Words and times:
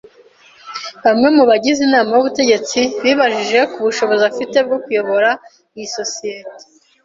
Bamwe 1.03 1.27
mu 1.35 1.43
bagize 1.49 1.79
inama 1.87 2.11
y'ubutegetsi 2.13 2.79
bibajije 3.03 3.59
ku 3.71 3.77
bushobozi 3.85 4.23
afite 4.31 4.57
bwo 4.65 4.77
kuyobora 4.83 5.29
isosiyete. 5.83 6.63